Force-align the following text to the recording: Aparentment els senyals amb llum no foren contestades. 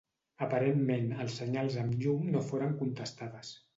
Aparentment 0.45 1.05
els 1.25 1.35
senyals 1.41 1.77
amb 1.83 2.01
llum 2.07 2.25
no 2.37 2.43
foren 2.49 2.75
contestades. 2.81 3.53